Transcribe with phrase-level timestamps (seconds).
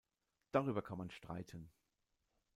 [0.51, 1.69] Darüber kann man streiten.